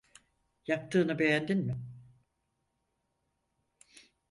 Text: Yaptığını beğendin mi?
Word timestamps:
Yaptığını 0.67 1.19
beğendin 1.19 1.65
mi? 1.67 1.77